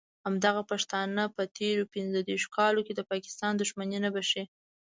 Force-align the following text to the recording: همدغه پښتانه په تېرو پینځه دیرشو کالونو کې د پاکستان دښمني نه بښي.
همدغه 0.25 0.61
پښتانه 0.71 1.23
په 1.35 1.43
تېرو 1.57 1.83
پینځه 1.93 2.19
دیرشو 2.27 2.53
کالونو 2.57 2.85
کې 2.85 2.93
د 2.95 3.01
پاکستان 3.11 3.53
دښمني 3.55 3.99
نه 4.05 4.09
بښي. 4.15 4.43